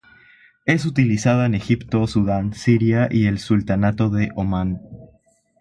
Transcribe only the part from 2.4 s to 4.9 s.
Siria y el Sultanato de Omán.